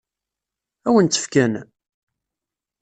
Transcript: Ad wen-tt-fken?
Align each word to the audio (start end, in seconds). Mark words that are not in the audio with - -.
Ad 0.87 0.91
wen-tt-fken? 0.93 1.53